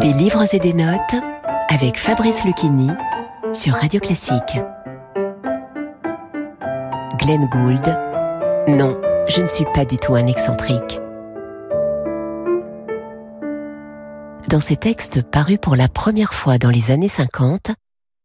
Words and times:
Des 0.00 0.12
livres 0.12 0.52
et 0.52 0.58
des 0.58 0.72
notes 0.72 1.14
avec 1.68 1.98
Fabrice 1.98 2.44
Lucchini 2.44 2.90
sur 3.52 3.74
Radio 3.74 4.00
Classique. 4.00 4.58
Glenn 7.18 7.46
Gould. 7.46 7.86
Non, 8.68 9.00
je 9.28 9.40
ne 9.40 9.48
suis 9.48 9.66
pas 9.74 9.84
du 9.84 9.98
tout 9.98 10.14
un 10.14 10.26
excentrique. 10.26 11.00
Dans 14.48 14.60
ses 14.60 14.76
textes 14.76 15.22
parus 15.22 15.58
pour 15.60 15.76
la 15.76 15.88
première 15.88 16.34
fois 16.34 16.58
dans 16.58 16.70
les 16.70 16.90
années 16.90 17.06
50, 17.06 17.70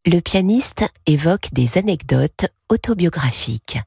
le 0.06 0.20
pianiste 0.22 0.86
évoque 1.06 1.50
des 1.54 1.78
anecdotes 1.78 2.48
autobiographiques. 2.70 3.80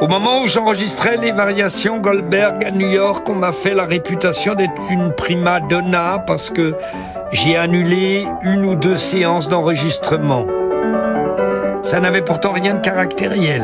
Au 0.00 0.08
moment 0.08 0.40
où 0.40 0.46
j'enregistrais 0.46 1.18
les 1.18 1.30
variations 1.30 1.98
Goldberg 1.98 2.64
à 2.64 2.70
New 2.70 2.88
York, 2.88 3.28
on 3.28 3.34
m'a 3.34 3.52
fait 3.52 3.74
la 3.74 3.84
réputation 3.84 4.54
d'être 4.54 4.72
une 4.90 5.12
prima 5.12 5.60
donna 5.60 6.18
parce 6.26 6.48
que 6.48 6.74
j'ai 7.32 7.56
annulé 7.56 8.26
une 8.42 8.64
ou 8.64 8.76
deux 8.76 8.96
séances 8.96 9.48
d'enregistrement. 9.48 10.46
Ça 11.82 12.00
n'avait 12.00 12.22
pourtant 12.22 12.52
rien 12.52 12.74
de 12.74 12.80
caractériel. 12.80 13.62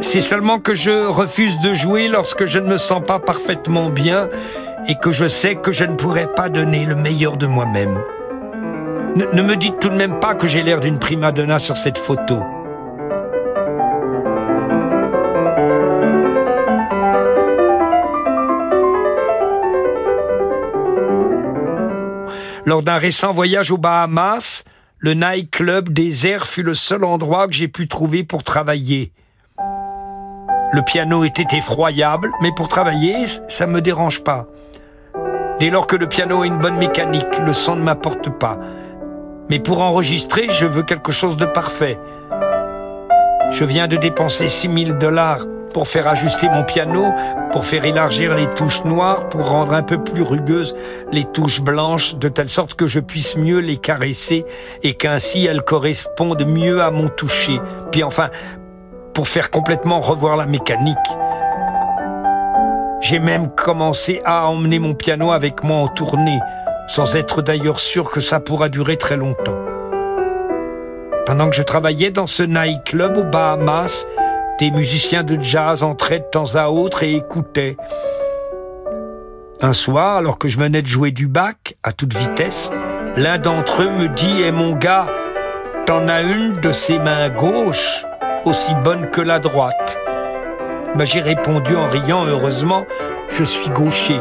C'est 0.00 0.22
seulement 0.22 0.58
que 0.58 0.74
je 0.74 1.06
refuse 1.06 1.58
de 1.60 1.74
jouer 1.74 2.08
lorsque 2.08 2.46
je 2.46 2.58
ne 2.58 2.68
me 2.68 2.78
sens 2.78 3.02
pas 3.06 3.18
parfaitement 3.18 3.90
bien 3.90 4.28
et 4.88 4.94
que 4.96 5.12
je 5.12 5.28
sais 5.28 5.56
que 5.56 5.70
je 5.70 5.84
ne 5.84 5.96
pourrai 5.96 6.26
pas 6.26 6.48
donner 6.48 6.86
le 6.86 6.94
meilleur 6.94 7.36
de 7.36 7.46
moi-même. 7.46 7.98
Ne, 9.16 9.40
me 9.40 9.56
dites 9.56 9.78
tout 9.80 9.88
de 9.88 9.94
même 9.94 10.20
pas 10.20 10.34
que 10.34 10.46
j'ai 10.46 10.62
l'air 10.62 10.78
d'une 10.78 10.98
prima 10.98 11.32
donna 11.32 11.58
sur 11.58 11.78
cette 11.78 11.96
photo. 11.96 12.42
Lors 22.66 22.82
d'un 22.82 22.98
récent 22.98 23.32
voyage 23.32 23.70
aux 23.70 23.78
Bahamas, 23.78 24.64
le 24.98 25.14
nightclub 25.14 25.88
désert 25.88 26.46
fut 26.46 26.62
le 26.62 26.74
seul 26.74 27.02
endroit 27.02 27.46
que 27.46 27.54
j'ai 27.54 27.68
pu 27.68 27.88
trouver 27.88 28.22
pour 28.22 28.44
travailler. 28.44 29.12
Le 30.72 30.82
piano 30.82 31.24
était 31.24 31.56
effroyable, 31.56 32.32
mais 32.42 32.52
pour 32.54 32.68
travailler, 32.68 33.24
ça 33.48 33.66
ne 33.66 33.72
me 33.72 33.80
dérange 33.80 34.22
pas. 34.22 34.46
Dès 35.58 35.70
lors 35.70 35.86
que 35.86 35.96
le 35.96 36.06
piano 36.06 36.42
a 36.42 36.46
une 36.46 36.58
bonne 36.58 36.76
mécanique, 36.76 37.38
le 37.42 37.54
son 37.54 37.76
ne 37.76 37.82
m'apporte 37.82 38.28
pas. 38.28 38.58
Mais 39.48 39.58
pour 39.58 39.80
enregistrer, 39.80 40.48
je 40.50 40.66
veux 40.66 40.82
quelque 40.82 41.12
chose 41.12 41.36
de 41.36 41.46
parfait. 41.46 41.98
Je 43.52 43.64
viens 43.64 43.86
de 43.86 43.96
dépenser 43.96 44.48
6000 44.48 44.98
dollars 44.98 45.46
pour 45.72 45.88
faire 45.88 46.08
ajuster 46.08 46.48
mon 46.48 46.64
piano, 46.64 47.12
pour 47.52 47.64
faire 47.64 47.84
élargir 47.84 48.34
les 48.34 48.48
touches 48.50 48.84
noires, 48.84 49.28
pour 49.28 49.48
rendre 49.48 49.74
un 49.74 49.82
peu 49.82 50.02
plus 50.02 50.22
rugueuses 50.22 50.74
les 51.12 51.24
touches 51.24 51.60
blanches, 51.60 52.16
de 52.16 52.28
telle 52.28 52.48
sorte 52.48 52.74
que 52.74 52.86
je 52.86 52.98
puisse 52.98 53.36
mieux 53.36 53.58
les 53.58 53.76
caresser 53.76 54.44
et 54.82 54.94
qu'ainsi 54.94 55.44
elles 55.44 55.62
correspondent 55.62 56.46
mieux 56.46 56.82
à 56.82 56.90
mon 56.90 57.08
toucher. 57.08 57.60
Puis 57.92 58.02
enfin, 58.02 58.30
pour 59.12 59.28
faire 59.28 59.50
complètement 59.50 60.00
revoir 60.00 60.36
la 60.36 60.46
mécanique. 60.46 60.96
J'ai 63.00 63.18
même 63.18 63.50
commencé 63.50 64.20
à 64.24 64.48
emmener 64.48 64.78
mon 64.78 64.94
piano 64.94 65.30
avec 65.30 65.62
moi 65.62 65.76
en 65.76 65.88
tournée, 65.88 66.40
sans 66.86 67.16
être 67.16 67.42
d'ailleurs 67.42 67.80
sûr 67.80 68.10
que 68.10 68.20
ça 68.20 68.40
pourra 68.40 68.68
durer 68.68 68.96
très 68.96 69.16
longtemps. 69.16 69.58
Pendant 71.26 71.50
que 71.50 71.56
je 71.56 71.62
travaillais 71.62 72.10
dans 72.10 72.26
ce 72.26 72.42
nightclub 72.42 73.16
aux 73.16 73.24
Bahamas, 73.24 74.06
des 74.58 74.70
musiciens 74.70 75.22
de 75.22 75.40
jazz 75.40 75.82
entraient 75.82 76.20
de 76.20 76.30
temps 76.30 76.54
à 76.54 76.68
autre 76.68 77.02
et 77.02 77.14
écoutaient. 77.14 77.76
Un 79.60 79.72
soir, 79.72 80.16
alors 80.16 80.38
que 80.38 80.48
je 80.48 80.58
venais 80.58 80.82
de 80.82 80.86
jouer 80.86 81.10
du 81.10 81.26
bac 81.26 81.76
à 81.82 81.92
toute 81.92 82.14
vitesse, 82.14 82.70
l'un 83.16 83.38
d'entre 83.38 83.82
eux 83.82 83.90
me 83.90 84.08
dit 84.08 84.42
Eh 84.44 84.52
mon 84.52 84.76
gars, 84.76 85.06
t'en 85.86 86.08
as 86.08 86.22
une 86.22 86.60
de 86.60 86.72
ses 86.72 86.98
mains 86.98 87.28
gauches 87.30 88.04
aussi 88.44 88.74
bonne 88.84 89.10
que 89.10 89.20
la 89.20 89.38
droite. 89.38 89.98
Ben, 90.94 91.04
J'ai 91.04 91.20
répondu 91.20 91.74
en 91.74 91.88
riant 91.88 92.24
Heureusement, 92.26 92.86
je 93.28 93.44
suis 93.44 93.68
gaucher. 93.70 94.20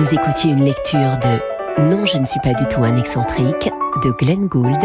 Vous 0.00 0.14
écoutiez 0.14 0.52
une 0.52 0.64
lecture 0.64 1.18
de 1.18 1.82
Non, 1.82 2.06
je 2.06 2.16
ne 2.16 2.24
suis 2.24 2.40
pas 2.40 2.54
du 2.54 2.66
tout 2.68 2.82
un 2.82 2.96
excentrique 2.96 3.70
de 4.02 4.10
Glenn 4.12 4.46
Gould 4.46 4.80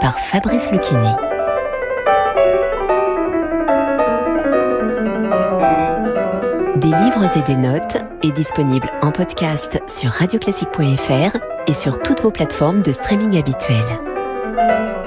par 0.00 0.16
Fabrice 0.16 0.70
Lucchini. 0.70 1.08
Des 6.76 6.86
livres 6.86 7.36
et 7.36 7.42
des 7.42 7.56
notes 7.56 7.96
est 8.22 8.30
disponible 8.30 8.88
en 9.02 9.10
podcast 9.10 9.82
sur 9.88 10.10
radioclassique.fr 10.10 11.36
et 11.66 11.74
sur 11.74 12.00
toutes 12.00 12.20
vos 12.20 12.30
plateformes 12.30 12.82
de 12.82 12.92
streaming 12.92 13.36
habituelles. 13.36 13.98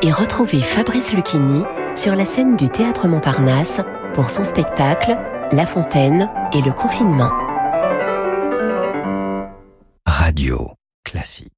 Et 0.01 0.11
retrouvez 0.11 0.61
Fabrice 0.61 1.13
Lucchini 1.13 1.63
sur 1.95 2.17
la 2.17 2.25
scène 2.25 2.57
du 2.57 2.67
Théâtre 2.67 3.07
Montparnasse 3.07 3.79
pour 4.13 4.29
son 4.29 4.43
spectacle 4.43 5.17
La 5.53 5.65
Fontaine 5.65 6.29
et 6.51 6.61
le 6.61 6.73
confinement. 6.73 7.46
Radio 10.37 10.75
classique. 11.03 11.56